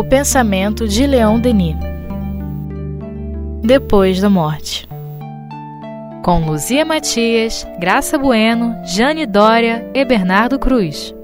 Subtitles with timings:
[0.00, 1.76] O pensamento de Leon Denis.
[3.62, 4.88] Depois da morte.
[6.24, 11.14] Com Luzia Matias, Graça Bueno, Jane Dória e Bernardo Cruz.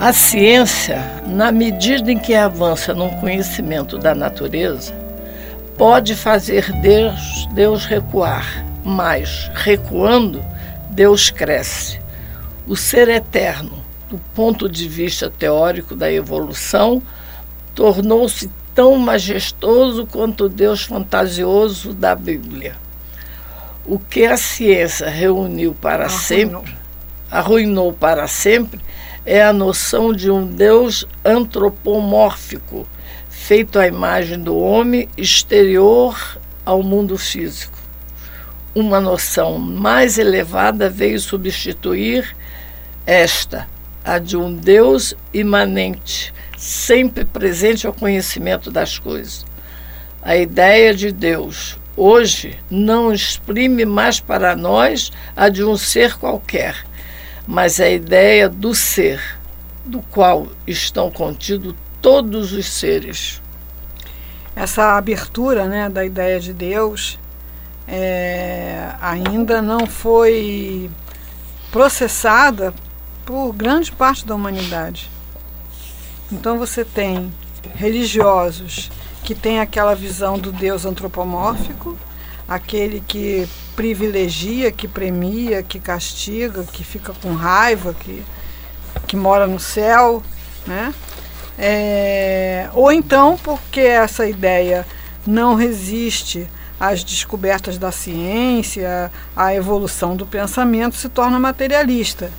[0.00, 4.94] A ciência, na medida em que avança no conhecimento da natureza,
[5.76, 10.42] pode fazer Deus, Deus recuar, mas recuando,
[10.88, 12.00] Deus cresce.
[12.66, 13.72] O ser eterno,
[14.08, 17.02] do ponto de vista teórico da evolução,
[17.76, 22.74] tornou-se tão majestoso quanto o Deus fantasioso da Bíblia.
[23.84, 26.18] O que a ciência reuniu para arruinou.
[26.18, 26.76] sempre,
[27.30, 28.80] arruinou para sempre,
[29.26, 32.88] é a noção de um Deus antropomórfico,
[33.28, 37.78] feito à imagem do homem, exterior ao mundo físico.
[38.74, 42.34] Uma noção mais elevada veio substituir
[43.04, 43.68] esta,
[44.02, 49.44] a de um Deus imanente, sempre presente ao conhecimento das coisas.
[50.22, 56.84] A ideia de Deus, hoje, não exprime mais para nós a de um ser qualquer
[57.46, 59.22] mas a ideia do ser,
[59.84, 63.40] do qual estão contidos todos os seres.
[64.54, 67.18] Essa abertura né, da ideia de Deus
[67.86, 70.90] é, ainda não foi
[71.70, 72.74] processada
[73.24, 75.10] por grande parte da humanidade.
[76.30, 77.32] Então você tem
[77.74, 78.90] religiosos
[79.22, 81.96] que têm aquela visão do Deus antropomórfico,
[82.48, 88.22] aquele que privilegia, que premia, que castiga, que fica com raiva, que,
[89.06, 90.22] que mora no céu,
[90.66, 90.94] né?
[91.58, 94.86] É, ou então porque essa ideia
[95.26, 96.46] não resiste
[96.78, 102.30] às descobertas da ciência, à evolução do pensamento, se torna materialista.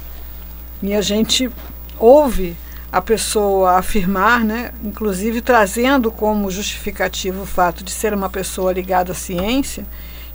[0.82, 1.50] E a gente
[1.98, 2.56] ouve
[2.92, 9.12] a pessoa afirmar, né, inclusive trazendo como justificativo o fato de ser uma pessoa ligada
[9.12, 9.86] à ciência,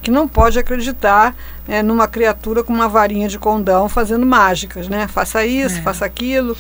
[0.03, 1.35] que não pode acreditar
[1.67, 5.07] né, numa criatura com uma varinha de condão fazendo mágicas, né?
[5.07, 5.83] Faça isso, é.
[5.83, 6.57] faça aquilo.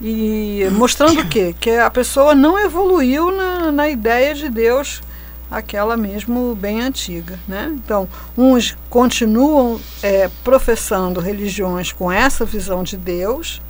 [0.00, 1.54] E mostrando o quê?
[1.60, 5.02] Que a pessoa não evoluiu na, na ideia de Deus,
[5.50, 7.38] aquela mesmo bem antiga.
[7.46, 7.70] Né?
[7.74, 13.60] Então, uns continuam é, professando religiões com essa visão de Deus,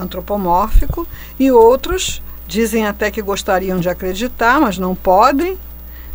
[0.00, 1.06] antropomórfico,
[1.38, 5.56] e outros dizem até que gostariam de acreditar, mas não podem,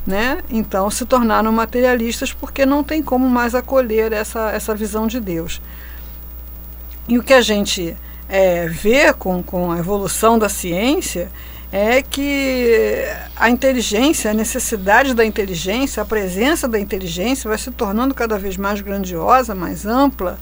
[0.06, 0.40] né?
[0.50, 5.62] Então se tornaram materialistas porque não tem como mais acolher essa, essa visão de Deus.
[7.07, 7.96] E o que a gente
[8.28, 11.31] é, vê com, com a evolução da ciência
[11.72, 13.03] é que
[13.35, 18.57] a inteligência, a necessidade da inteligência, a presença da inteligência vai se tornando cada vez
[18.57, 20.38] mais grandiosa, mais ampla.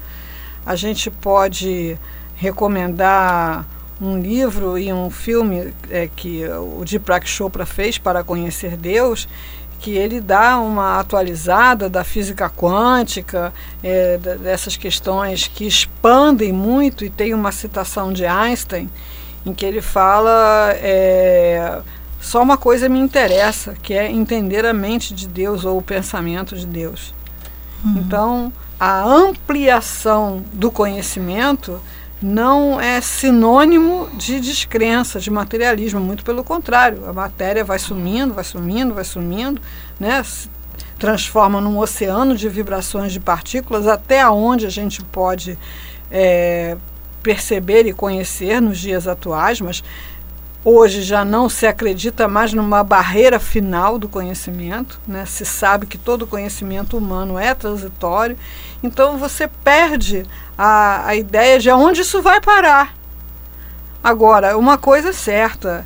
[0.65, 1.97] A gente pode
[2.43, 3.65] recomendar
[4.01, 9.29] um livro e um filme é, que o Deepak Chopra fez para conhecer Deus,
[9.79, 17.09] que ele dá uma atualizada da física quântica, é, dessas questões que expandem muito, e
[17.09, 18.89] tem uma citação de Einstein
[19.45, 21.81] em que ele fala é,
[22.19, 26.57] só uma coisa me interessa, que é entender a mente de Deus ou o pensamento
[26.57, 27.13] de Deus.
[27.83, 27.97] Uhum.
[27.99, 31.81] Então, a ampliação do conhecimento
[32.23, 37.05] não é sinônimo de descrença, de materialismo, muito pelo contrário.
[37.07, 39.61] A matéria vai sumindo, vai sumindo, vai sumindo,
[39.99, 40.23] né?
[40.23, 40.49] se
[40.97, 45.59] transforma num oceano de vibrações de partículas, até onde a gente pode
[46.09, 46.77] é,
[47.21, 49.83] perceber e conhecer nos dias atuais, mas
[50.63, 55.25] hoje já não se acredita mais numa barreira final do conhecimento, né?
[55.25, 58.37] se sabe que todo conhecimento humano é transitório,
[58.81, 60.25] então você perde
[60.57, 62.95] a, a ideia de aonde isso vai parar.
[64.03, 65.85] Agora, uma coisa é certa,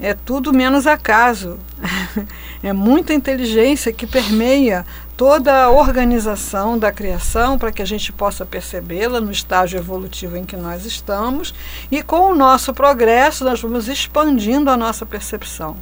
[0.00, 1.58] é tudo menos acaso.
[2.62, 4.84] é muita inteligência que permeia
[5.16, 10.44] toda a organização da criação para que a gente possa percebê-la no estágio evolutivo em
[10.44, 11.54] que nós estamos
[11.90, 15.76] e com o nosso progresso nós vamos expandindo a nossa percepção.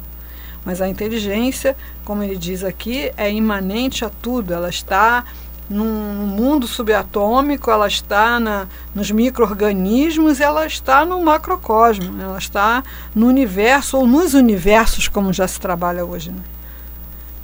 [0.65, 5.23] Mas a inteligência, como ele diz aqui, é imanente a tudo, ela está
[5.69, 12.83] no mundo subatômico, ela está na, nos micro-organismos, ela está no macrocosmo, ela está
[13.13, 16.31] no universo ou nos universos, como já se trabalha hoje.
[16.31, 16.41] Né?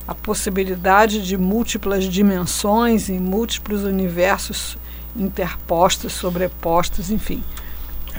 [0.08, 4.78] A possibilidade de múltiplas dimensões e múltiplos universos
[5.16, 7.44] interpostos, sobrepostos, enfim.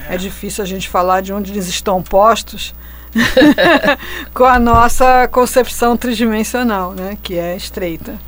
[0.09, 0.15] É.
[0.15, 2.75] é difícil a gente falar de onde eles estão postos
[4.35, 8.19] com a nossa concepção tridimensional, né, que é estreita.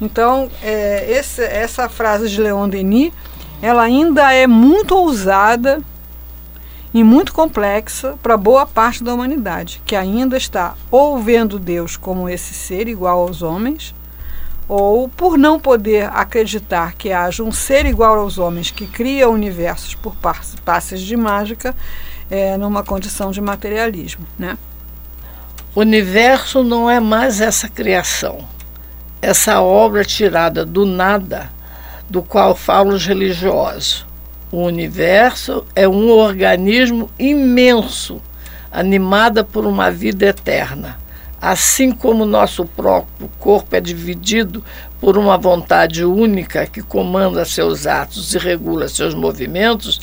[0.00, 3.12] Então, é, esse, essa frase de Leon Denis,
[3.62, 5.80] ela ainda é muito ousada,
[6.96, 12.26] e muito complexa para boa parte da humanidade, que ainda está ou vendo Deus como
[12.26, 13.94] esse ser igual aos homens,
[14.66, 19.94] ou por não poder acreditar que haja um ser igual aos homens que cria universos
[19.94, 20.16] por
[20.64, 21.76] passes de mágica,
[22.30, 24.26] é, numa condição de materialismo.
[24.38, 24.56] Né?
[25.74, 28.38] O universo não é mais essa criação,
[29.20, 31.50] essa obra tirada do nada,
[32.08, 34.05] do qual falam os religiosos.
[34.56, 38.22] O universo é um organismo imenso,
[38.72, 40.98] animada por uma vida eterna.
[41.38, 44.64] Assim como nosso próprio corpo é dividido
[44.98, 50.00] por uma vontade única que comanda seus atos e regula seus movimentos,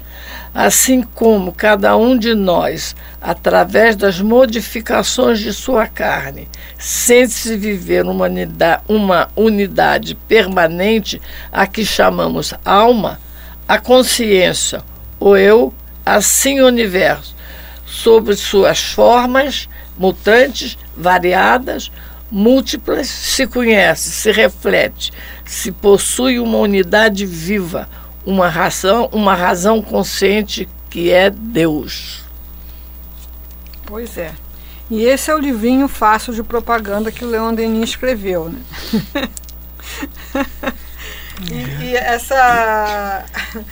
[0.54, 6.48] assim como cada um de nós, através das modificações de sua carne,
[6.78, 11.20] sente-se viver uma unidade, uma unidade permanente
[11.52, 13.20] a que chamamos alma,
[13.68, 14.84] a consciência,
[15.20, 15.74] o eu,
[16.06, 17.36] assim o universo,
[17.86, 21.92] sobre suas formas mutantes, variadas,
[22.32, 25.12] múltiplas, se conhece, se reflete,
[25.46, 27.88] se possui uma unidade viva,
[28.26, 32.24] uma razão, uma razão consciente que é Deus.
[33.86, 34.34] Pois é.
[34.90, 38.60] E esse é o livrinho fácil de propaganda que o Leon Denis escreveu, né?
[41.52, 43.26] e, e essa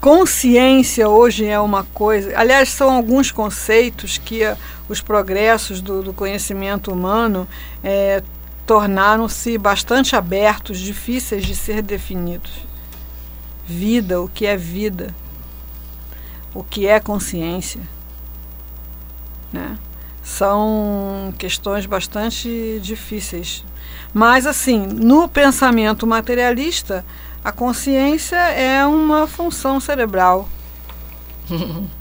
[0.00, 2.32] consciência hoje é uma coisa.
[2.38, 4.40] Aliás, são alguns conceitos que
[4.88, 7.46] os progressos do, do conhecimento humano
[7.82, 8.22] é,
[8.66, 12.52] tornaram-se bastante abertos, difíceis de ser definidos.
[13.66, 15.14] Vida, o que é vida?
[16.54, 17.80] O que é consciência?
[19.52, 19.78] Né?
[20.22, 23.64] São questões bastante difíceis.
[24.12, 27.04] Mas, assim, no pensamento materialista,
[27.44, 30.48] a consciência é uma função cerebral.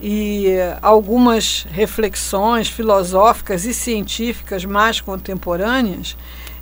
[0.00, 6.16] e algumas reflexões filosóficas e científicas mais contemporâneas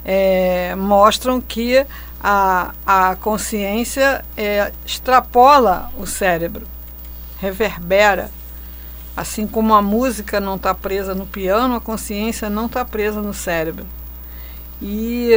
[0.05, 1.85] é, mostram que
[2.20, 6.67] a, a consciência é, extrapola o cérebro,
[7.38, 8.31] reverbera.
[9.17, 13.33] Assim como a música não está presa no piano, a consciência não está presa no
[13.33, 13.87] cérebro.
[14.81, 15.31] E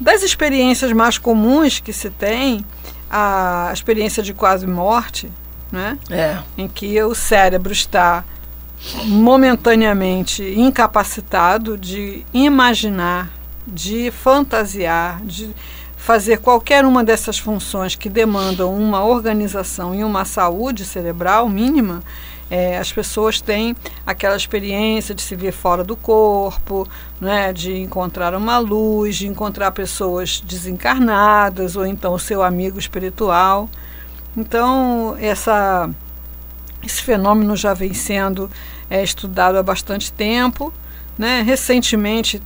[0.00, 2.64] das experiências mais comuns que se tem,
[3.10, 5.30] a experiência de quase morte,
[5.70, 5.98] né?
[6.10, 6.38] É.
[6.56, 8.24] em que o cérebro está
[9.04, 13.30] momentaneamente incapacitado de imaginar,
[13.66, 15.54] de fantasiar, de
[15.96, 22.02] fazer qualquer uma dessas funções que demandam uma organização e uma saúde cerebral mínima,
[22.52, 23.74] é, as pessoas têm
[24.06, 26.86] aquela experiência de se ver fora do corpo,
[27.18, 33.70] né, de encontrar uma luz, de encontrar pessoas desencarnadas ou então o seu amigo espiritual.
[34.36, 35.88] Então, essa,
[36.84, 38.50] esse fenômeno já vem sendo
[38.90, 40.70] é, estudado há bastante tempo.
[41.16, 41.40] Né?
[41.40, 42.42] Recentemente,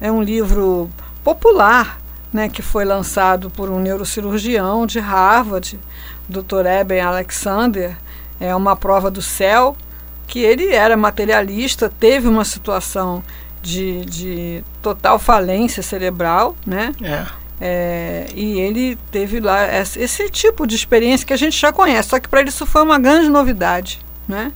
[0.00, 0.88] é um livro
[1.22, 2.00] popular
[2.32, 5.78] né, que foi lançado por um neurocirurgião de Harvard,
[6.26, 6.64] Dr.
[6.64, 7.98] Eben Alexander,
[8.40, 9.76] é uma prova do céu,
[10.26, 13.22] que ele era materialista, teve uma situação
[13.62, 16.94] de, de total falência cerebral, né?
[17.02, 17.26] É.
[17.62, 22.08] É, e ele teve lá esse, esse, tipo de experiência que a gente já conhece,
[22.08, 24.50] só que para ele isso foi uma grande novidade, né?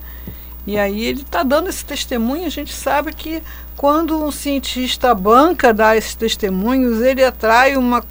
[0.66, 3.42] E aí ele está dando esse testemunho, a gente sabe que
[3.76, 8.02] quando um cientista banca dá esses testemunhos, ele atrai uma,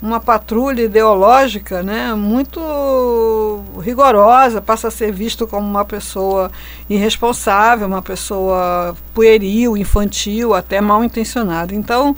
[0.00, 6.50] uma patrulha ideológica né, muito rigorosa, passa a ser visto como uma pessoa
[6.88, 11.74] irresponsável, uma pessoa pueril, infantil, até mal intencionada.
[11.74, 12.16] Então,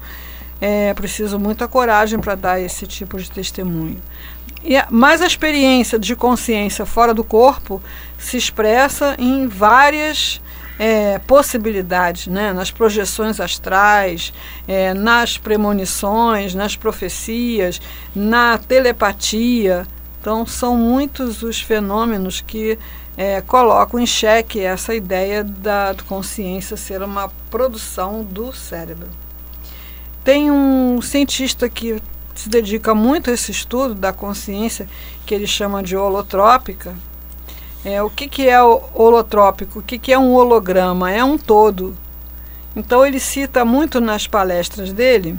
[0.61, 4.01] é preciso muita coragem para dar esse tipo de testemunho.
[4.65, 7.81] E, mas a experiência de consciência fora do corpo
[8.19, 10.41] se expressa em várias
[10.79, 12.53] é, possibilidades, né?
[12.53, 14.33] nas projeções astrais,
[14.67, 17.81] é, nas premonições, nas profecias,
[18.15, 19.87] na telepatia.
[20.21, 22.79] Então, são muitos os fenômenos que
[23.17, 29.09] é, colocam em xeque essa ideia da consciência ser uma produção do cérebro.
[30.23, 32.01] Tem um cientista que
[32.35, 34.89] se dedica muito a esse estudo da consciência,
[35.27, 36.95] que ele chama de holotrópica.
[37.85, 39.79] É, o que, que é o holotrópico?
[39.79, 41.11] O que, que é um holograma?
[41.11, 41.97] É um todo.
[42.75, 45.39] Então ele cita muito nas palestras dele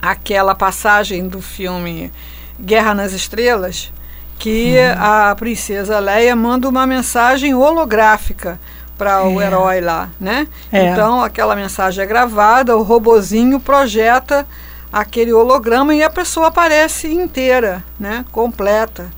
[0.00, 2.12] aquela passagem do filme
[2.60, 3.92] Guerra nas Estrelas,
[4.38, 4.96] que uhum.
[4.98, 8.58] a princesa Leia manda uma mensagem holográfica
[8.98, 9.46] para o é.
[9.46, 10.48] herói lá, né?
[10.72, 10.86] É.
[10.86, 14.46] Então aquela mensagem é gravada, o robozinho projeta
[14.92, 18.24] aquele holograma e a pessoa aparece inteira, né?
[18.30, 19.10] Completa.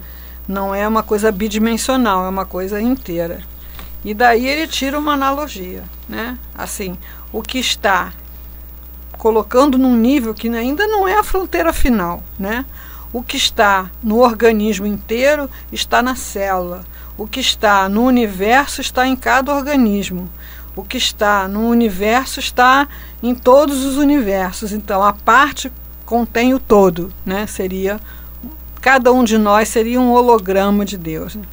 [0.47, 3.43] Não é uma coisa bidimensional, é uma coisa inteira.
[4.05, 6.39] E daí ele tira uma analogia, né?
[6.55, 6.99] Assim,
[7.33, 8.13] o que está
[9.17, 12.67] colocando num nível que ainda não é a fronteira final, né?
[13.13, 16.85] O que está no organismo inteiro está na célula.
[17.17, 20.29] O que está no universo está em cada organismo.
[20.77, 22.89] O que está no universo está
[23.23, 24.73] em todos os universos.
[24.73, 25.73] Então, a parte
[26.05, 27.47] contém o todo, né?
[27.47, 28.01] Seria
[28.85, 31.37] cada um de nós seria um holograma de Deus.
[31.37, 31.45] Né?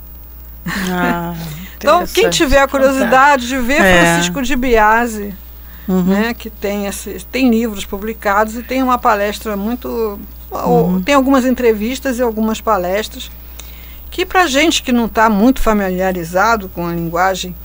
[0.92, 1.34] Ah,
[1.78, 4.04] então, quem tiver a curiosidade de ver é.
[4.04, 5.34] Francisco de Biase,
[5.88, 6.04] uhum.
[6.04, 10.20] né, que tem, esse, tem livros publicados e tem uma palestra muito.
[10.52, 11.02] Uhum.
[11.02, 13.32] Tem algumas entrevistas e algumas palestras
[14.10, 17.56] que, para gente que não está muito familiarizado com a linguagem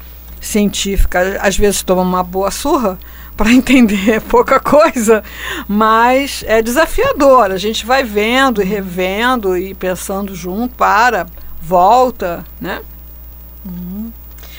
[0.40, 2.96] científica, às vezes toma uma boa surra,
[3.37, 5.23] para entender pouca coisa,
[5.69, 7.50] mas é desafiador.
[7.50, 11.26] A gente vai vendo e revendo e pensando junto, para,
[11.61, 12.81] volta, né?
[13.64, 14.12] Uhum.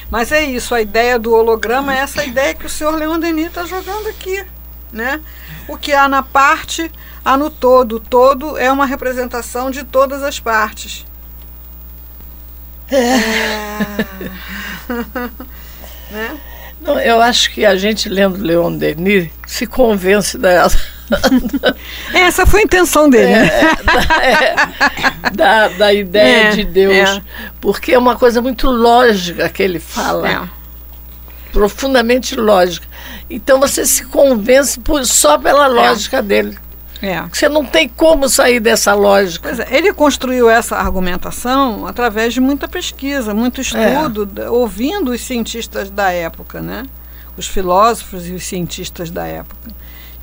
[0.09, 3.47] Mas é isso, a ideia do holograma é essa ideia que o senhor Leon Denis
[3.47, 4.45] está jogando aqui,
[4.91, 5.19] né?
[5.67, 6.89] O que há na parte,
[7.25, 7.97] há no todo.
[7.97, 11.05] O todo é uma representação de todas as partes.
[12.89, 12.97] É.
[12.97, 13.17] é.
[16.09, 16.39] né?
[16.81, 20.71] Não, eu acho que a gente lendo Leon Denis se convence dela.
[22.13, 23.31] Essa foi a intenção dele.
[23.31, 23.75] É,
[24.31, 27.09] é, da, da, ideia é, de Deus.
[27.09, 27.21] É.
[27.61, 30.29] Porque é uma coisa muito lógica que ele fala.
[30.29, 30.41] É.
[31.51, 32.85] Profundamente lógica.
[33.29, 35.69] Então você se convence por, só pela é.
[35.69, 36.57] lógica dele.
[37.01, 37.21] É.
[37.31, 39.49] Você não tem como sair dessa lógica.
[39.63, 44.49] É, ele construiu essa argumentação através de muita pesquisa, muito estudo, é.
[44.49, 46.85] ouvindo os cientistas da época, né?
[47.37, 49.71] os filósofos e os cientistas da época.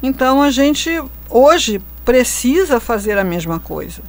[0.03, 0.91] Então a gente
[1.31, 4.03] hoje precisa fazer a mesma coisa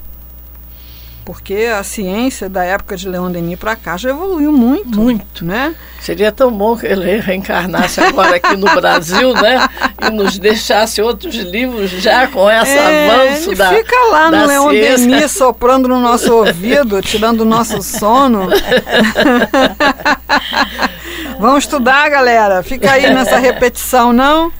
[1.26, 5.00] porque a ciência da época de Leon Denis para cá já evoluiu muito.
[5.00, 5.76] Muito, né?
[6.00, 9.68] Seria tão bom que ele reencarnasse agora aqui no Brasil, né?
[10.06, 14.46] E nos deixasse outros livros já com esse é, avanço ele da fica lá no
[14.46, 14.98] Leon ciência.
[14.98, 18.48] Denis soprando no nosso ouvido, tirando o nosso sono.
[21.40, 22.62] Vamos estudar, galera.
[22.62, 24.52] Fica aí nessa repetição, não?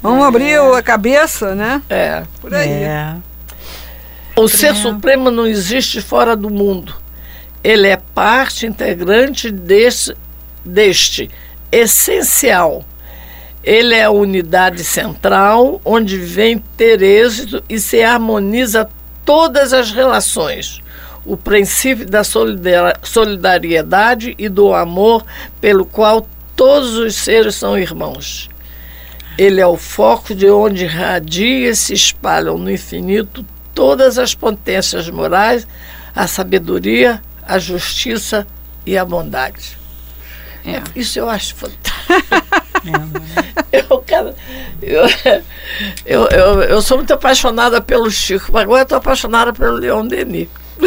[0.00, 0.28] Vamos é.
[0.28, 1.82] abrir a cabeça, né?
[1.90, 2.22] É.
[2.40, 2.68] Por aí.
[2.68, 3.14] É.
[4.34, 6.94] O ser supremo não existe fora do mundo.
[7.62, 10.16] Ele é parte integrante deste,
[10.64, 11.28] deste
[11.70, 12.82] essencial.
[13.62, 18.88] Ele é a unidade central onde vem ter êxito e se harmoniza
[19.22, 20.80] todas as relações.
[21.26, 25.24] O princípio da solidariedade e do amor
[25.60, 28.48] pelo qual todos os seres são irmãos.
[29.38, 35.08] Ele é o foco de onde radia e se espalham no infinito todas as potências
[35.08, 35.66] morais,
[36.14, 38.46] a sabedoria, a justiça
[38.84, 39.78] e a bondade.
[40.64, 40.76] É.
[40.76, 41.92] é isso eu acho fantástico.
[43.72, 44.34] É, eu, cara,
[44.82, 45.04] eu,
[46.04, 50.48] eu, eu, eu, sou muito apaixonada pelo Chico, mas agora estou apaixonada pelo Leon Denis.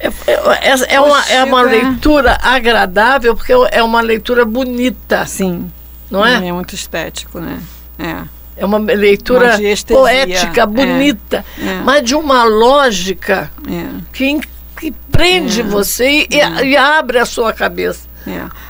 [0.00, 5.26] é, é, é, uma, é uma leitura agradável, porque é uma leitura bonita.
[5.26, 5.70] Sim.
[6.10, 6.34] Não é?
[6.46, 7.60] É muito estético, né?
[7.98, 8.41] É.
[8.56, 11.80] É uma leitura poética, bonita, é, é.
[11.82, 14.00] mas de uma lógica é.
[14.12, 14.40] que,
[14.78, 15.64] que prende é.
[15.64, 16.66] você e, é.
[16.66, 18.12] e, abre a sua cabeça.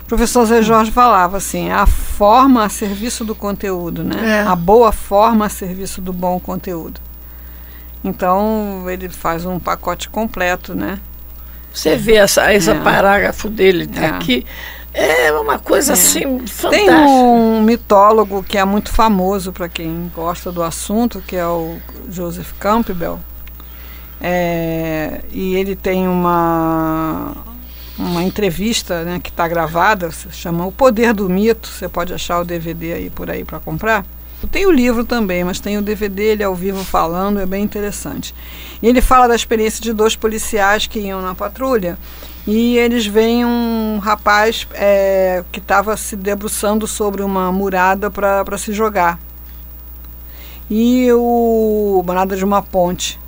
[0.02, 4.44] O professor Zé Jorge falava assim, a forma a serviço do conteúdo, né?
[4.46, 7.00] A boa forma a serviço do bom conteúdo.
[8.04, 10.98] Então ele faz um pacote completo, né?
[11.72, 14.44] Você vê essa, esse parágrafo dele aqui
[14.94, 15.94] é uma coisa é.
[15.94, 16.70] assim fantástica.
[16.70, 21.78] Tem um mitólogo que é muito famoso para quem gosta do assunto, que é o
[22.10, 23.18] Joseph Campbell.
[24.20, 27.34] É, e ele tem uma,
[27.98, 31.68] uma entrevista né, que está gravada, se chama O Poder do Mito.
[31.68, 34.04] Você pode achar o DVD aí por aí para comprar.
[34.50, 38.34] Tem o livro também, mas tem o DVD, ele ao vivo falando, é bem interessante.
[38.82, 41.96] E ele fala da experiência de dois policiais que iam na patrulha
[42.46, 48.72] e eles veem um rapaz é, que estava se debruçando sobre uma murada para se
[48.72, 49.18] jogar.
[50.68, 52.02] E o.
[52.04, 53.20] murada de uma ponte.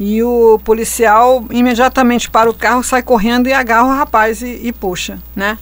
[0.00, 4.72] E o policial imediatamente para o carro, sai correndo e agarra o rapaz e, e
[4.72, 5.58] puxa, né?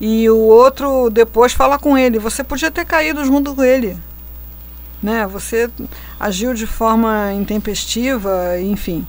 [0.00, 3.98] E o outro depois fala com ele: você podia ter caído junto com ele.
[5.04, 5.26] Né?
[5.26, 5.68] Você
[6.18, 9.06] agiu de forma intempestiva, enfim.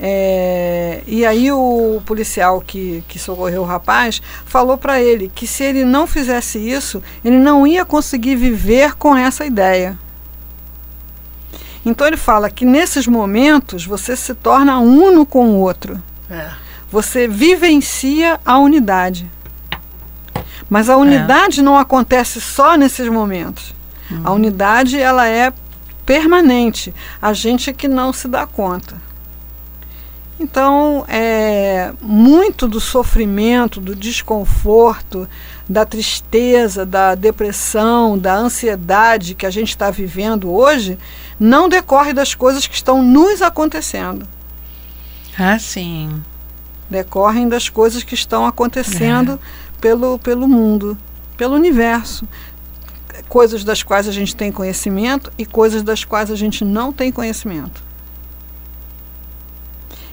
[0.00, 5.62] É, e aí o policial que, que socorreu o rapaz falou para ele que se
[5.62, 9.98] ele não fizesse isso, ele não ia conseguir viver com essa ideia.
[11.84, 16.02] Então ele fala que nesses momentos você se torna uno com o outro.
[16.30, 16.48] É.
[16.90, 19.30] Você vivencia a unidade.
[20.70, 21.62] Mas a unidade é.
[21.62, 23.76] não acontece só nesses momentos.
[24.10, 24.20] Uhum.
[24.24, 25.52] A unidade ela é
[26.04, 26.94] permanente.
[27.20, 29.06] A gente é que não se dá conta.
[30.38, 35.26] Então, é, muito do sofrimento, do desconforto,
[35.68, 40.98] da tristeza, da depressão, da ansiedade que a gente está vivendo hoje,
[41.40, 44.28] não decorre das coisas que estão nos acontecendo.
[45.38, 46.22] Ah, sim.
[46.90, 49.80] Decorrem das coisas que estão acontecendo é.
[49.80, 50.98] pelo, pelo mundo,
[51.36, 52.28] pelo universo.
[53.28, 57.10] Coisas das quais a gente tem conhecimento e coisas das quais a gente não tem
[57.10, 57.84] conhecimento.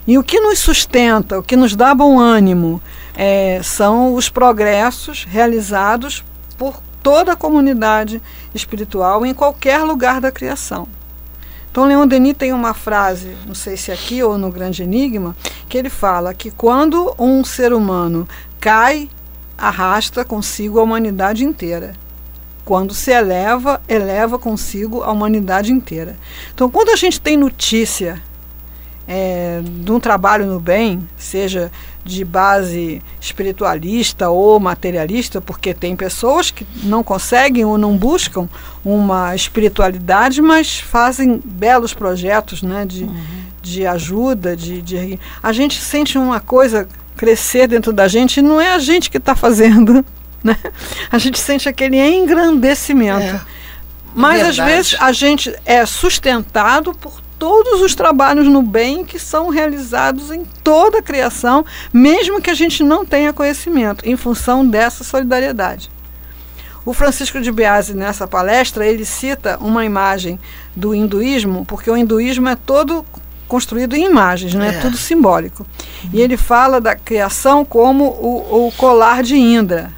[0.06, 2.82] E o que nos sustenta, o que nos dá bom ânimo,
[3.16, 6.24] é, são os progressos realizados
[6.58, 8.22] por toda a comunidade
[8.54, 10.88] espiritual em qualquer lugar da criação.
[11.72, 15.36] Então, Leon Denis tem uma frase, não sei se aqui ou no Grande Enigma,
[15.68, 18.28] que ele fala que quando um ser humano
[18.60, 19.10] cai,
[19.58, 21.96] arrasta consigo a humanidade inteira.
[22.66, 26.16] Quando se eleva, eleva consigo a humanidade inteira.
[26.54, 28.22] Então, quando a gente tem notícia
[29.08, 31.72] é, de um trabalho no bem, seja
[32.06, 38.50] de base espiritualista ou materialista, porque tem pessoas que não conseguem ou não buscam
[38.84, 43.24] uma espiritualidade, mas fazem belos projetos né, de, uhum.
[43.62, 45.20] de ajuda, de, de.
[45.42, 49.18] A gente sente uma coisa crescer dentro da gente e não é a gente que
[49.18, 50.06] está fazendo.
[50.44, 50.58] Né?
[51.12, 53.24] A gente sente aquele engrandecimento.
[53.24, 53.42] É.
[54.14, 54.62] Mas Verdade.
[54.62, 60.32] às vezes a gente é sustentado por todos os trabalhos no bem que são realizados
[60.32, 65.92] em toda a criação, mesmo que a gente não tenha conhecimento, em função dessa solidariedade.
[66.86, 70.40] O Francisco de Biase, nessa palestra, ele cita uma imagem
[70.76, 73.06] do hinduísmo, porque o hinduísmo é todo
[73.48, 74.70] construído em imagens, né?
[74.70, 75.66] é tudo simbólico.
[76.12, 79.94] E ele fala da criação como o, o colar de Indra,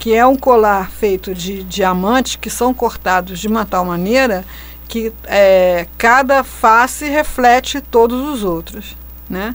[0.00, 4.46] que é um colar feito de diamantes que são cortados de uma tal maneira
[4.88, 8.96] que é, cada face reflete todos os outros,
[9.28, 9.54] né?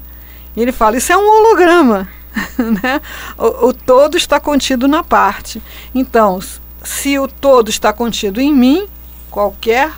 [0.56, 2.08] E ele fala, isso é um holograma,
[2.82, 3.02] né?
[3.38, 5.62] O, o todo está contido na parte.
[5.96, 6.40] Então,
[6.84, 8.88] se o todo está contido em mim,
[9.32, 9.94] qualquer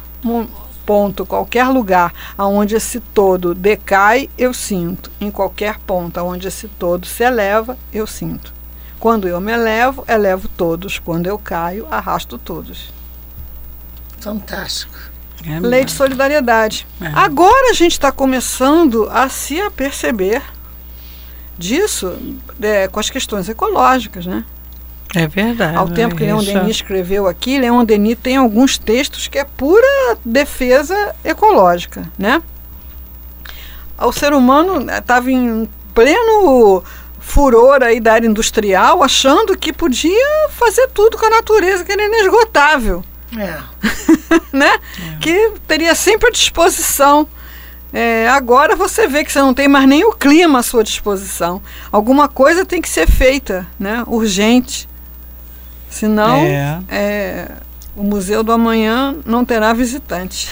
[0.86, 5.12] ponto, qualquer lugar aonde esse todo decai, eu sinto.
[5.20, 8.57] Em qualquer ponto aonde esse todo se eleva, eu sinto.
[9.00, 11.00] Quando eu me elevo, elevo todos.
[11.00, 12.92] Quando eu caio, arrasto todos.
[14.20, 14.98] Fantástico.
[15.46, 16.88] É Lei de solidariedade.
[17.00, 17.08] É.
[17.14, 20.42] Agora a gente está começando a se aperceber
[21.58, 22.18] disso
[22.62, 24.44] é, com as questões ecológicas, né?
[25.16, 25.78] É verdade.
[25.78, 30.18] Ao tempo que Leon Denis escreveu aqui, Leon Denis tem alguns textos que é pura
[30.24, 32.42] defesa ecológica, né?
[33.98, 36.84] O ser humano estava em pleno
[37.28, 42.06] furor aí da área industrial, achando que podia fazer tudo com a natureza, que era
[42.06, 43.04] inesgotável.
[43.38, 43.60] É.
[44.56, 44.72] né?
[44.74, 45.18] É.
[45.20, 47.28] Que teria sempre à disposição.
[47.92, 51.62] É, agora você vê que você não tem mais nem o clima à sua disposição.
[51.92, 54.04] Alguma coisa tem que ser feita, né?
[54.08, 54.88] Urgente.
[55.90, 56.80] Senão, é.
[56.90, 57.48] é
[57.98, 60.50] o Museu do Amanhã não terá visitante.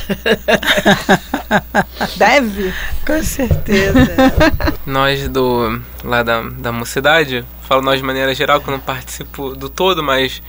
[2.18, 2.74] Deve?
[3.06, 4.00] Com certeza.
[4.84, 9.56] nós do lá da, da mocidade, falo nós de maneira geral, que eu não participo
[9.56, 10.42] do todo, mas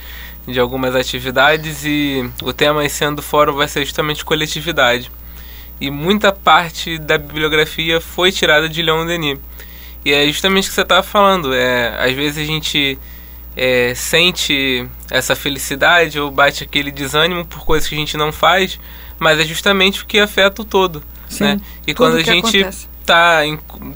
[0.47, 5.11] de algumas atividades e o tema esse ano do fórum vai ser justamente coletividade.
[5.79, 9.37] E muita parte da bibliografia foi tirada de Leon Denis.
[10.03, 11.53] E é justamente o que você estava falando.
[11.53, 12.97] É, às vezes a gente
[13.57, 18.79] é, sente essa felicidade ou bate aquele desânimo por coisas que a gente não faz,
[19.17, 21.01] mas é justamente o que afeta o todo.
[21.27, 21.61] Sim, né?
[21.87, 23.41] E quando a gente está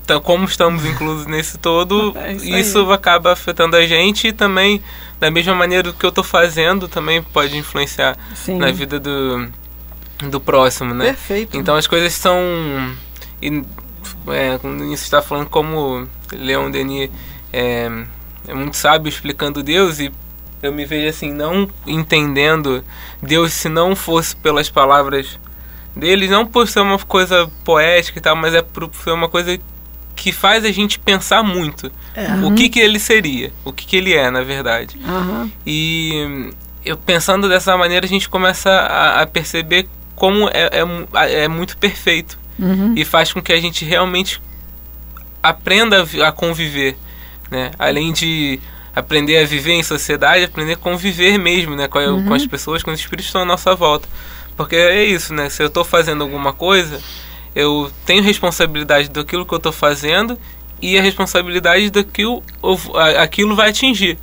[0.07, 4.81] tá, como estamos inclusos nesse todo, é isso, isso acaba afetando a gente e também
[5.19, 8.57] da mesma maneira que eu estou fazendo também pode influenciar Sim.
[8.57, 9.47] na vida do,
[10.23, 11.05] do próximo, né?
[11.05, 11.55] Perfeito.
[11.55, 12.39] Então as coisas são
[13.39, 13.63] e,
[14.27, 14.59] é,
[14.91, 17.11] isso está falando como Leon Denis
[17.53, 17.89] é,
[18.47, 20.11] é muito sábio explicando Deus e
[20.61, 22.83] eu me vejo assim não entendendo
[23.21, 25.39] Deus se não fosse pelas palavras
[25.95, 29.59] dele, não por ser uma coisa poética e tal, mas é por ser uma coisa
[30.15, 32.45] que faz a gente pensar muito é.
[32.45, 34.97] o que que ele seria, o que que ele é, na verdade.
[35.03, 35.51] Uhum.
[35.65, 36.51] E
[36.85, 40.69] eu pensando dessa maneira a gente começa a, a perceber como é,
[41.13, 42.93] é, é muito perfeito uhum.
[42.95, 44.41] e faz com que a gente realmente
[45.41, 46.95] aprenda a conviver,
[47.51, 47.71] né?
[47.77, 48.59] Além de
[48.95, 51.87] aprender a viver em sociedade, aprender a conviver mesmo, né?
[51.87, 52.25] Com, uhum.
[52.25, 54.07] com as pessoas, com os espíritos que estão à nossa volta.
[54.57, 55.49] Porque é isso, né?
[55.49, 57.01] Se eu estou fazendo alguma coisa,
[57.53, 60.37] eu tenho responsabilidade daquilo que eu estou fazendo
[60.81, 62.41] e a responsabilidade daquilo
[63.19, 64.17] aquilo vai atingir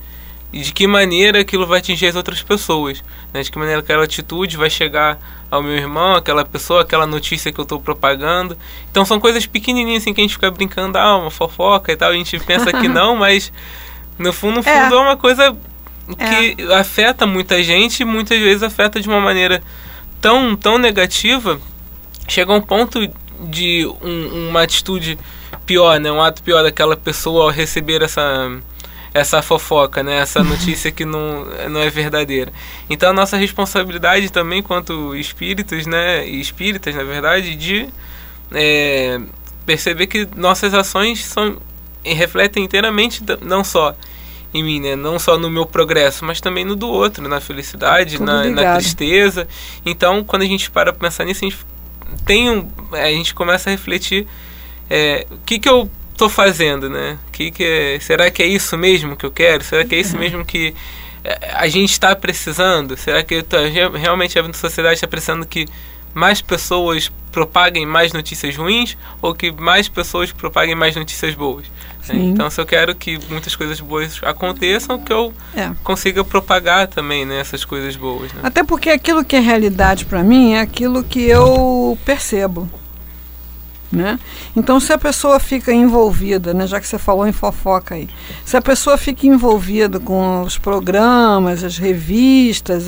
[0.53, 3.43] e de que maneira aquilo vai atingir as outras pessoas, né?
[3.43, 5.19] de que maneira aquela atitude vai chegar
[5.51, 8.57] ao meu irmão, aquela pessoa, aquela notícia que eu estou propagando.
[8.91, 12.11] Então são coisas pequenininhas assim que a gente fica brincando, ah, uma fofoca e tal,
[12.11, 13.53] a gente pensa que não, mas
[14.19, 15.57] no fundo, no fundo é, é uma coisa
[16.17, 16.75] que é.
[16.75, 19.63] afeta muita gente e muitas vezes afeta de uma maneira
[20.21, 21.61] tão, tão negativa,
[22.27, 23.01] chega a um ponto
[23.41, 25.19] de um, uma atitude
[25.67, 26.11] pior, né?
[26.11, 28.51] Um ato pior daquela pessoa ao receber essa
[29.19, 30.19] essa fofoca, né?
[30.19, 32.53] Essa notícia que não, não é verdadeira.
[32.89, 36.27] Então a nossa responsabilidade também quanto espíritos, né?
[36.27, 37.89] E espíritas, na verdade, de
[38.53, 39.21] é,
[39.67, 41.59] perceber que nossas ações são
[42.05, 43.95] refletem inteiramente não só
[44.53, 44.97] em mim, né?
[44.97, 49.47] Não só no meu progresso, mas também no do outro, na felicidade, na, na, tristeza.
[49.85, 51.67] Então, quando a gente para pra pensar nisso, a gente
[52.25, 54.27] tem um, a gente começa a refletir
[54.89, 57.17] é, o que que eu tô fazendo, né?
[57.33, 59.63] Que que é, será que é isso mesmo que eu quero?
[59.63, 60.75] Será que é isso mesmo que
[61.25, 62.97] é, a gente está precisando?
[62.97, 63.57] Será que tô,
[63.97, 65.67] realmente a sociedade está precisando que
[66.13, 71.67] mais pessoas propaguem mais notícias ruins ou que mais pessoas propaguem mais notícias boas?
[72.09, 72.17] Né?
[72.17, 75.71] Então, se eu quero que muitas coisas boas aconteçam, que eu é.
[75.85, 78.33] consiga propagar também né, essas coisas boas.
[78.33, 78.41] Né?
[78.43, 82.69] Até porque aquilo que é realidade para mim é aquilo que eu percebo.
[83.91, 84.21] Né?
[84.55, 88.07] Então, se a pessoa fica envolvida, né, já que você falou em fofoca aí,
[88.45, 92.87] se a pessoa fica envolvida com os programas, as revistas,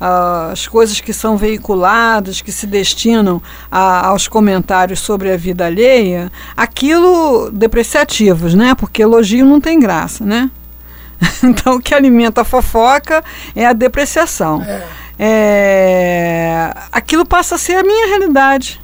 [0.00, 5.66] a, as coisas que são veiculadas, que se destinam a, aos comentários sobre a vida
[5.66, 8.74] alheia, aquilo depreciativos, né?
[8.74, 10.50] Porque elogio não tem graça, né?
[11.44, 13.22] então, o que alimenta a fofoca
[13.54, 14.62] é a depreciação.
[14.62, 14.84] É.
[15.22, 18.80] É, aquilo passa a ser a minha realidade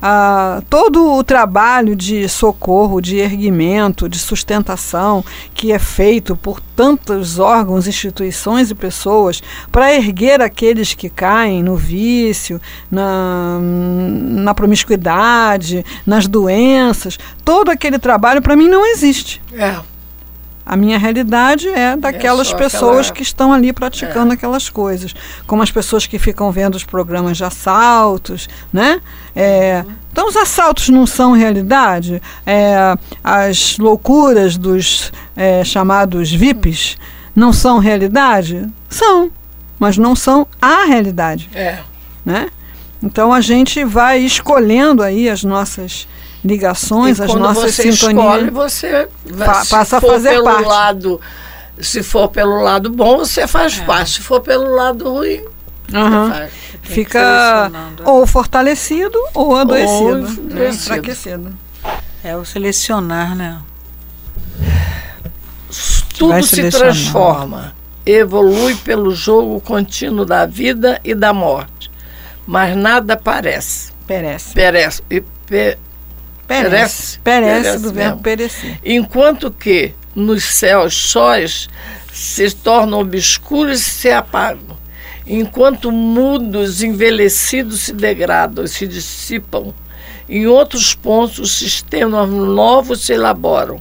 [0.00, 7.38] ah, todo o trabalho de socorro, de erguimento, de sustentação que é feito por tantos
[7.38, 16.28] órgãos, instituições e pessoas para erguer aqueles que caem no vício, na, na promiscuidade, nas
[16.28, 19.42] doenças, todo aquele trabalho para mim não existe.
[19.52, 19.76] É.
[20.68, 23.14] A minha realidade é daquelas é pessoas aquela...
[23.14, 24.34] que estão ali praticando é.
[24.34, 25.14] aquelas coisas,
[25.46, 29.00] como as pessoas que ficam vendo os programas de assaltos, né?
[29.34, 36.98] É, então os assaltos não são realidade, é, as loucuras dos é, chamados VIPs
[37.34, 39.30] não são realidade, são,
[39.78, 41.78] mas não são a realidade, é.
[42.22, 42.50] né?
[43.02, 46.06] Então a gente vai escolhendo aí as nossas
[46.48, 48.24] ligações, e as nossas você sintonias.
[48.26, 49.08] Escolhe, você
[49.38, 50.64] pa passa a fazer pelo parte.
[50.64, 51.20] Lado,
[51.80, 53.84] se for pelo lado bom, você faz é.
[53.84, 54.12] parte.
[54.12, 55.44] Se for pelo lado ruim,
[55.92, 56.30] uhum.
[56.30, 56.52] faz.
[56.82, 57.70] fica
[58.04, 60.70] ou fortalecido ou adoecido, ou né?
[60.70, 61.54] enfraquecido.
[62.24, 63.60] É o selecionar, né?
[66.18, 71.90] Tudo se transforma, evolui pelo jogo contínuo da vida e da morte,
[72.46, 73.92] mas nada parece.
[74.06, 74.54] Perece.
[74.54, 75.02] Perece.
[75.10, 75.78] E, pe,
[76.48, 77.18] Perece.
[77.18, 78.80] Perece, perece do verbo perecer.
[78.82, 81.68] Enquanto que nos céus sóis
[82.12, 84.76] se tornam obscuros e se apagam.
[85.26, 89.74] Enquanto mudos, envelhecidos se degradam e se dissipam.
[90.26, 93.80] Em outros pontos, os sistemas novos se elaboram.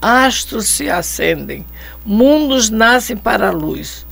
[0.00, 1.66] Astros se acendem.
[2.06, 4.06] Mundos nascem para a luz.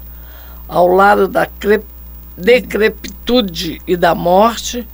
[0.68, 1.48] Ao lado da
[2.36, 4.86] decrepitude e da morte,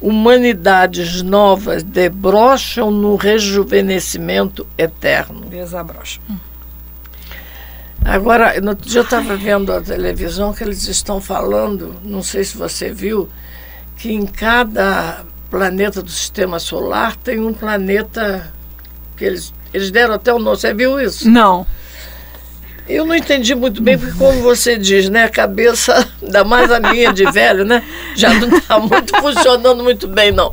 [0.00, 5.42] humanidades novas debrocham no rejuvenescimento eterno.
[5.46, 6.22] Desabrocham.
[8.02, 12.44] Agora, no outro dia eu estava vendo a televisão que eles estão falando, não sei
[12.44, 13.28] se você viu,
[13.96, 18.50] que em cada planeta do sistema solar tem um planeta
[19.16, 20.56] que eles, eles deram até o nome.
[20.56, 21.28] Você viu isso?
[21.28, 21.66] Não.
[22.90, 25.24] Eu não entendi muito bem, porque como você diz, né?
[25.24, 27.82] A cabeça, ainda mais a minha de velho, né?
[28.16, 30.52] Já não está muito funcionando muito bem, não.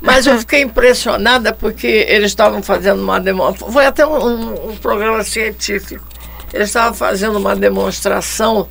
[0.00, 3.72] Mas eu fiquei impressionada porque eles estavam fazendo uma demonstração.
[3.72, 6.04] Foi até um, um programa científico.
[6.52, 8.68] Eles estavam fazendo uma demonstração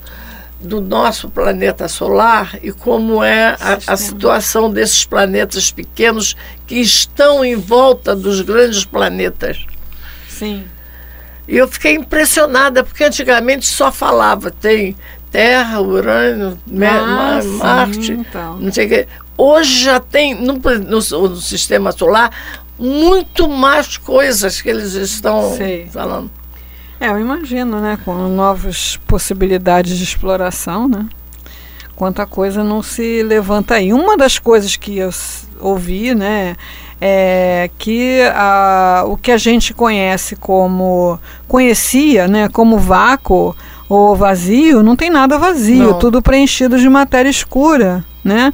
[0.59, 7.45] do nosso planeta solar e como é a, a, situação desses planetas pequenos que estão
[7.45, 9.65] em volta dos grandes planetas.
[10.27, 10.63] Sim.
[11.47, 14.95] E eu fiquei impressionada, porque antigamente só falava, tem
[15.31, 18.57] Terra, Urânio, ah, Marte, então.
[18.57, 19.07] não sei o quê.
[19.37, 22.31] Hoje já tem, no, no, no, sistema solar,
[22.79, 25.87] muito mais coisas que eles estão sei.
[25.87, 26.31] falando.
[26.99, 27.99] É, eu imagino, né?
[28.05, 31.05] Com novas possibilidades de exploração, né?
[31.95, 33.91] Quanta coisa não se levanta aí.
[33.91, 35.09] Uma das coisas que eu
[35.59, 36.55] ouvi, né?
[36.99, 43.55] É, que a, o que a gente conhece como conhecia, né, como vácuo
[43.87, 45.99] ou vazio, não tem nada vazio, Não.
[45.99, 48.53] tudo preenchido de matéria escura, né,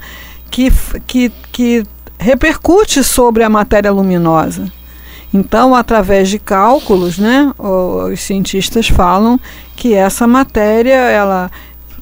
[0.49, 0.71] que,
[1.08, 1.84] que, que
[2.19, 4.71] repercute sobre a matéria luminosa.
[5.34, 9.39] Então, através de cálculos, né, os cientistas falam
[9.77, 11.49] que essa matéria ela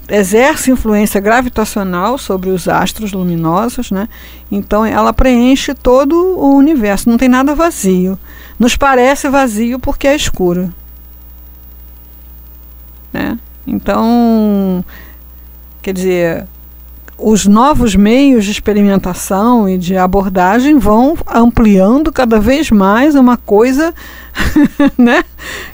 [0.09, 4.09] exerce influência gravitacional sobre os astros luminosos, né?
[4.51, 8.17] Então ela preenche todo o universo, não tem nada vazio.
[8.57, 10.73] Nos parece vazio porque é escuro.
[13.13, 13.37] Né?
[13.65, 14.83] Então,
[15.81, 16.47] quer dizer,
[17.17, 23.93] os novos meios de experimentação e de abordagem vão ampliando cada vez mais uma coisa,
[24.97, 25.23] né?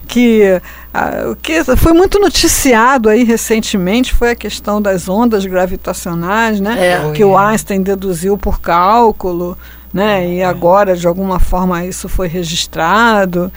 [0.08, 0.62] Que,
[0.98, 6.94] ah, o que foi muito noticiado aí recentemente foi a questão das ondas gravitacionais, né?
[6.94, 7.12] É.
[7.12, 9.58] Que o Einstein deduziu por cálculo,
[9.94, 10.26] né?
[10.36, 13.52] E agora de alguma forma isso foi registrado.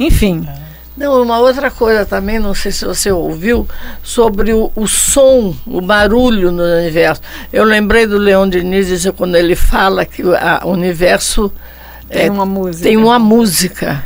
[0.00, 0.48] Enfim,
[0.96, 3.68] Não, uma outra coisa também, não sei se você ouviu,
[4.02, 7.20] sobre o, o som, o barulho no universo.
[7.52, 10.32] Eu lembrei do Leon Diniz quando ele fala que o
[10.64, 11.52] universo
[12.08, 12.82] tem é, uma música.
[12.82, 14.04] tem uma música.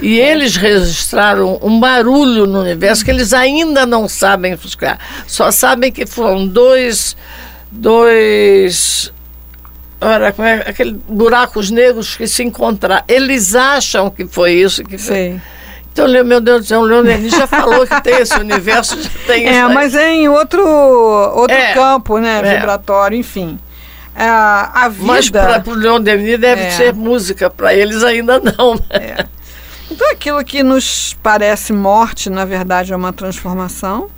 [0.00, 4.98] E eles registraram um barulho no universo que eles ainda não sabem buscar.
[5.26, 7.16] Só sabem que foram dois.
[7.70, 9.12] dois.
[10.00, 10.64] Ora, como é?
[10.66, 13.04] Aquele buracos negros que se encontraram.
[13.06, 14.82] Eles acham que foi isso.
[14.82, 15.14] Que foi.
[15.14, 15.40] Sei.
[15.92, 19.10] Então, meu Deus do céu, o Leon Denis já falou que tem esse universo, já
[19.26, 22.40] tem É, mas é em outro, outro É, campo, né?
[22.44, 22.54] é.
[22.54, 23.58] Vibratório, enfim.
[24.14, 25.06] É, a vida.
[25.06, 26.70] Mas para o Leon Denis deve É.
[26.70, 28.74] ser música, para eles ainda não.
[28.88, 29.26] né?
[29.90, 34.08] Então aquilo que nos parece morte, na verdade, é uma transformação,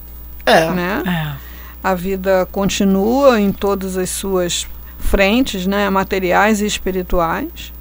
[0.45, 0.71] É.
[0.71, 1.03] né?
[1.07, 1.53] É.
[1.83, 4.67] A vida continua em todas as suas
[4.99, 5.89] frentes, né?
[5.91, 7.73] Materiais e espirituais.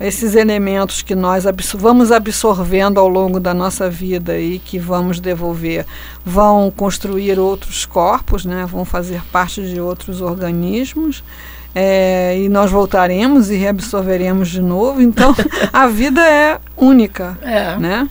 [0.00, 5.18] Esses elementos que nós absor- vamos absorvendo ao longo da nossa vida e que vamos
[5.18, 5.84] devolver
[6.24, 8.64] vão construir outros corpos, né?
[8.64, 11.24] vão fazer parte de outros organismos.
[11.74, 15.00] É, e nós voltaremos e reabsorveremos de novo.
[15.00, 15.34] Então,
[15.72, 17.76] a vida é única, É.
[17.76, 18.08] né?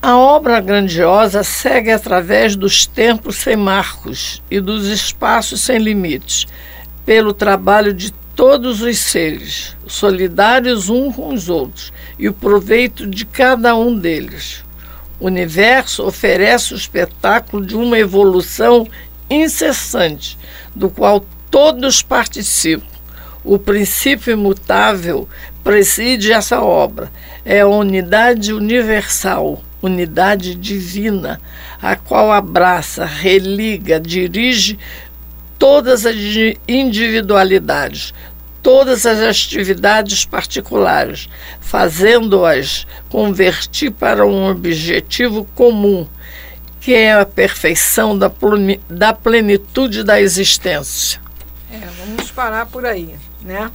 [0.00, 6.46] A obra grandiosa segue através dos tempos sem marcos e dos espaços sem limites,
[7.06, 13.24] pelo trabalho de todos os seres, solidários uns com os outros, e o proveito de
[13.24, 14.62] cada um deles.
[15.18, 18.86] O universo oferece o espetáculo de uma evolução
[19.30, 20.36] incessante,
[20.74, 22.86] do qual todos participam.
[23.44, 25.28] O princípio imutável
[25.62, 27.12] preside essa obra.
[27.44, 31.40] É a unidade universal, unidade divina,
[31.80, 34.78] a qual abraça, religa, dirige
[35.58, 38.14] todas as di- individualidades,
[38.62, 41.28] todas as atividades particulares,
[41.60, 46.06] fazendo-as convertir para um objetivo comum,
[46.84, 48.30] que é a perfeição da
[48.90, 51.18] da plenitude da existência.
[51.72, 53.70] É, vamos parar por aí, né?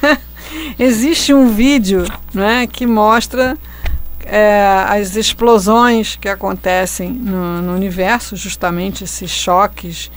[0.78, 3.54] Existe um vídeo né, que mostra
[4.24, 10.10] é, as explosões que acontecem no, no universo, justamente esses choques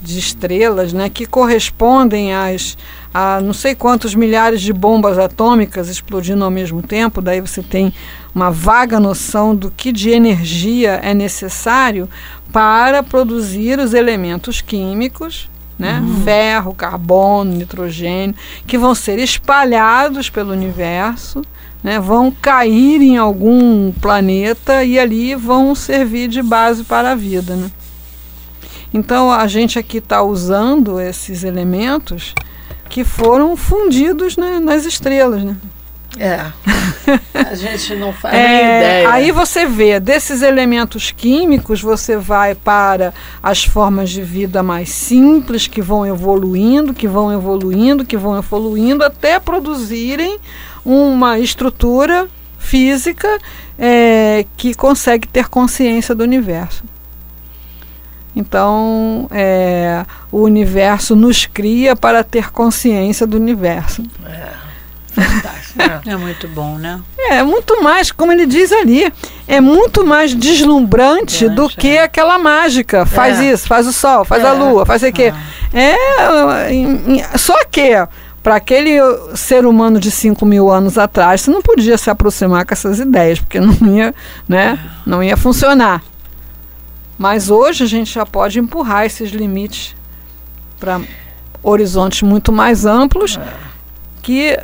[0.00, 2.76] de estrelas, né, que correspondem às
[3.12, 7.20] a não sei quantos milhares de bombas atômicas explodindo ao mesmo tempo.
[7.20, 7.92] Daí você tem
[8.32, 12.08] uma vaga noção do que de energia é necessário
[12.52, 16.02] para produzir os elementos químicos né?
[16.24, 18.36] ferro, carbono, nitrogênio,
[18.66, 21.42] que vão ser espalhados pelo universo,
[21.82, 21.98] né?
[21.98, 27.56] vão cair em algum planeta e ali vão servir de base para a vida.
[27.56, 27.70] Né?
[28.92, 32.34] Então a gente aqui está usando esses elementos
[32.88, 35.44] que foram fundidos né, nas estrelas.
[35.44, 35.56] Né?
[36.18, 36.46] É.
[37.34, 39.12] A gente não faz nem É, ideia.
[39.12, 45.68] aí você vê, desses elementos químicos, você vai para as formas de vida mais simples,
[45.68, 50.38] que vão evoluindo, que vão evoluindo, que vão evoluindo, até produzirem
[50.84, 53.38] uma estrutura física
[53.78, 56.82] é, que consegue ter consciência do universo.
[58.34, 64.02] Então, é, o universo nos cria para ter consciência do universo.
[65.12, 66.00] Fantástico, né?
[66.06, 67.00] É muito bom, né?
[67.28, 69.12] É muito mais, como ele diz ali,
[69.46, 72.02] é muito mais deslumbrante do Deslumbrante, que é.
[72.04, 73.04] aquela mágica.
[73.06, 73.52] Faz É.
[73.52, 74.52] isso, faz o sol, faz a É.
[74.52, 75.32] lua, faz o quê?
[75.72, 77.90] É, em- em- só que
[78.42, 78.98] para aquele
[79.34, 83.38] ser humano de 5 mil anos atrás, você não podia se aproximar com essas ideias,
[83.40, 84.14] porque não ia,
[84.48, 86.02] né, não ia funcionar.
[87.20, 89.94] Mas hoje a gente já pode empurrar esses limites
[90.78, 91.02] para
[91.62, 93.38] horizontes muito mais amplos
[94.22, 94.58] que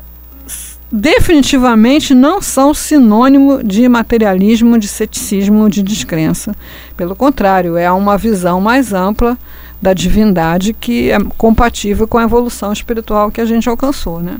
[0.90, 6.56] definitivamente não são sinônimo de materialismo, de ceticismo, de descrença.
[6.96, 9.36] Pelo contrário, é uma visão mais ampla
[9.82, 14.38] da divindade que é compatível com a evolução espiritual que a gente alcançou, né?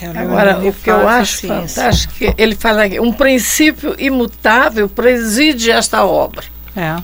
[0.00, 5.70] É, Agora, o que eu acho fantástico, que ele fala aqui, um princípio imutável preside
[5.70, 6.42] esta obra.
[6.76, 6.96] É.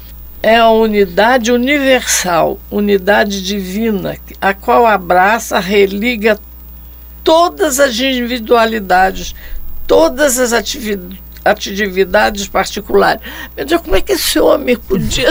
[0.43, 6.39] É a unidade universal, unidade divina, a qual abraça, religa
[7.25, 9.35] todas as individualidades,
[9.87, 13.23] todas as atividades atividades particulares.
[13.57, 15.31] Meu Deus, como é que esse homem podia.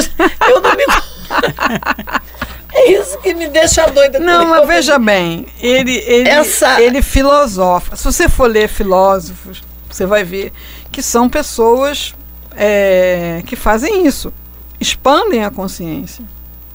[0.49, 0.83] Eu não me.
[2.73, 4.19] É isso que me deixa doida.
[4.19, 6.79] Não, mas veja bem, ele, ele, Essa...
[6.79, 7.95] ele filosofa.
[7.95, 10.51] Se você for ler filósofos, você vai ver
[10.91, 12.13] que são pessoas
[12.57, 14.33] é, que fazem isso,
[14.79, 16.25] expandem a consciência,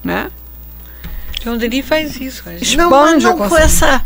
[0.03, 0.31] né?
[1.41, 2.43] John Denis faz isso.
[2.49, 4.03] Expande não, mas não com essa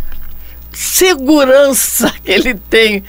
[0.74, 3.04] segurança que ele tem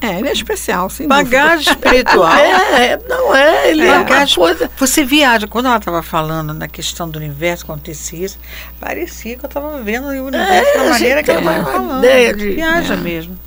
[0.00, 1.06] é, ele é especial, sim.
[1.06, 2.32] Bagagem espiritual.
[2.32, 4.70] É, não é, ele é, bagagem, uma coisa.
[4.78, 8.38] Você viaja, quando ela estava falando na questão do universo, acontecia isso,
[8.80, 11.98] parecia que eu estava vendo o universo é, da maneira que ela estava falando.
[11.98, 12.96] Ideia de, viaja é.
[12.96, 13.38] mesmo.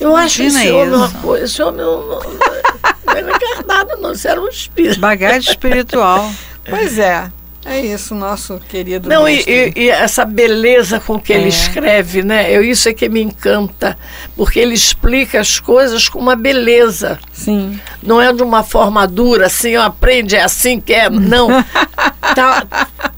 [0.00, 0.76] Eu Imagina acho esse isso.
[0.76, 5.00] homem uma coisa, esse homem não, não, não era encarnado, não, isso era um espírito.
[5.00, 6.30] Bagagem espiritual.
[6.64, 7.28] Pois é.
[7.64, 9.08] É isso, nosso querido.
[9.08, 11.36] Não, e, e, e, essa beleza com que é.
[11.36, 12.50] ele escreve, né?
[12.50, 13.96] Eu, isso é que me encanta,
[14.36, 17.20] porque ele explica as coisas com uma beleza.
[17.32, 17.78] Sim.
[18.02, 21.08] Não é de uma forma dura, assim, aprende, é assim que é.
[21.08, 21.48] Não.
[22.34, 22.66] tá,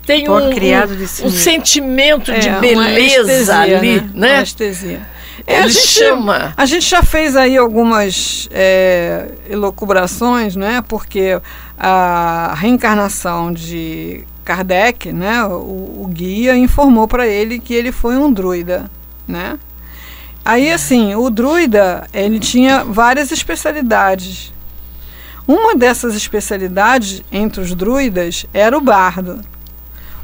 [0.04, 4.10] tem um, um, um, sentimento é, de beleza ali, né?
[4.12, 4.36] né?
[4.36, 5.13] Anestesia.
[5.46, 6.54] É, Ele a gente, chama.
[6.56, 10.82] A gente já fez aí algumas é, elucubrações, né?
[10.88, 11.40] Porque
[11.78, 18.32] a reencarnação de Kardec, né, o, o guia informou para ele que ele foi um
[18.32, 18.90] druida,
[19.26, 19.58] né?
[20.44, 24.52] Aí assim, o druida, ele tinha várias especialidades.
[25.48, 29.40] Uma dessas especialidades entre os druidas era o bardo.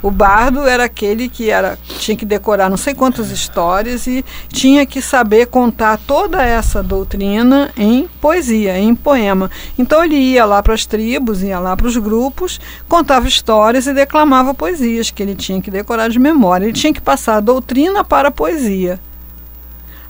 [0.03, 4.87] O bardo era aquele que era, tinha que decorar não sei quantas histórias e tinha
[4.87, 9.51] que saber contar toda essa doutrina em poesia, em poema.
[9.79, 12.59] Então ele ia lá para as tribos, ia lá para os grupos,
[12.89, 16.65] contava histórias e declamava poesias que ele tinha que decorar de memória.
[16.65, 18.99] Ele tinha que passar a doutrina para a poesia.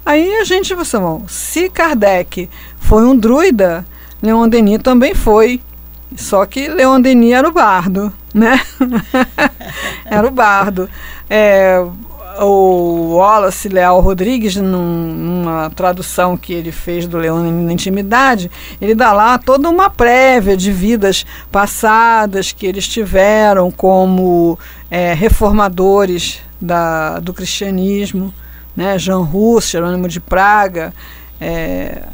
[0.07, 2.49] Aí a gente, você, bom, se Kardec
[2.79, 3.85] foi um druida,
[4.23, 5.61] Leon Denis também foi.
[6.17, 8.61] Só que Leon Denis era o bardo, né?
[10.05, 10.89] era o bardo.
[11.29, 11.85] É,
[12.39, 18.95] o Wallace Leal Rodrigues, num, numa tradução que ele fez do Leon na Intimidade, ele
[18.95, 24.59] dá lá toda uma prévia de vidas passadas que eles tiveram como
[24.91, 28.33] é, reformadores da, do cristianismo,
[28.77, 28.99] né?
[28.99, 30.95] Jean Hus, Jerônimo de Praga,
[31.41, 32.05] é,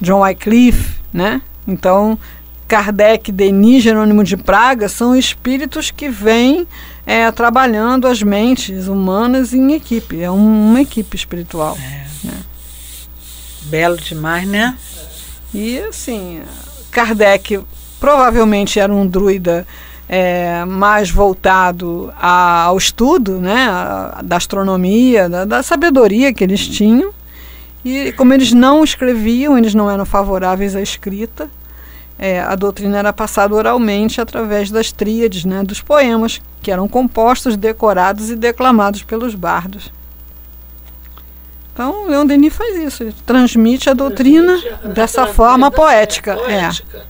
[0.00, 1.40] John Wycliffe, né?
[1.66, 2.18] Então
[2.70, 6.68] Kardec, Denis, Jerônimo de Praga são espíritos que vêm
[7.04, 10.22] é, trabalhando as mentes humanas em equipe.
[10.22, 11.76] É um, uma equipe espiritual.
[11.76, 12.06] É.
[12.28, 12.32] Né?
[13.62, 14.78] Belo demais, né?
[15.52, 16.42] E assim,
[16.92, 17.58] Kardec
[17.98, 19.66] provavelmente era um druida
[20.08, 26.68] é, mais voltado a, ao estudo né, a, da astronomia, da, da sabedoria que eles
[26.68, 27.10] tinham.
[27.84, 31.50] E como eles não escreviam, eles não eram favoráveis à escrita,
[32.22, 37.56] é, a doutrina era passada oralmente através das tríades, né, dos poemas, que eram compostos,
[37.56, 39.90] decorados e declamados pelos bardos.
[41.72, 46.36] Então, Leon Denis faz isso, ele transmite a doutrina transmite a, dessa a forma poética.
[46.36, 47.06] poética.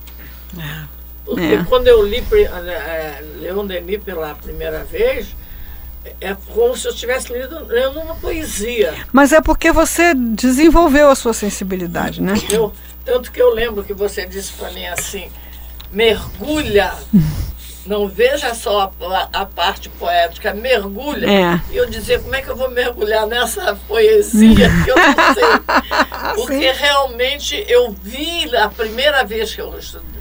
[0.57, 0.61] É.
[0.61, 0.91] é.
[1.25, 1.65] Porque é.
[1.69, 5.35] quando eu li é, Leon Denis pela primeira vez,
[6.21, 8.95] é como se eu estivesse lendo, lendo uma poesia.
[9.13, 12.35] Mas é porque você desenvolveu a sua sensibilidade, né?
[12.49, 12.73] Eu,
[13.11, 15.29] tanto que eu lembro que você disse para mim assim:
[15.91, 16.95] mergulha,
[17.85, 21.29] não veja só a, a parte poética, mergulha.
[21.29, 21.61] É.
[21.73, 26.37] E eu dizia: como é que eu vou mergulhar nessa poesia que eu não sei?
[26.37, 29.77] Porque realmente eu vi a primeira vez que eu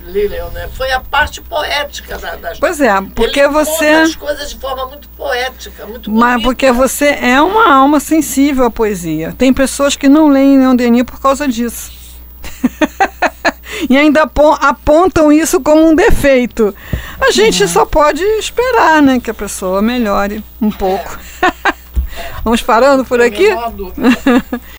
[0.07, 0.67] li Leon, né?
[0.73, 3.85] foi a parte poética da, das Pois é, porque Ele você.
[3.85, 6.25] As coisas de forma muito poética, muito bonita.
[6.25, 9.35] Mas porque você é uma alma sensível à poesia.
[9.37, 11.98] Tem pessoas que não leem Leon Denis por causa disso.
[13.89, 14.29] e ainda
[14.61, 16.73] apontam isso como um defeito.
[17.19, 21.17] A gente só pode esperar, né, que a pessoa melhore um pouco.
[22.43, 23.47] Vamos parando por aqui?